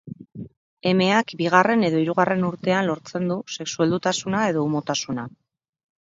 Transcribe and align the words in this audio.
Emeak 0.91 1.33
bigarren 1.41 1.83
edo 1.89 1.99
hirugarren 2.03 2.47
urtean 2.47 2.89
lortzen 2.91 3.27
du 3.33 3.37
sexu-heldutasuna 3.57 4.41
edo 4.53 4.63
umotasuna. 4.71 5.27